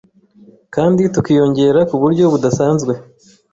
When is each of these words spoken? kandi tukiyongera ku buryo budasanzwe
kandi 0.75 1.01
tukiyongera 1.13 1.79
ku 1.89 1.95
buryo 2.01 2.23
budasanzwe 2.33 2.93